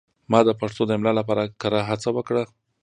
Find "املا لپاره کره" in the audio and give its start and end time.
0.97-1.79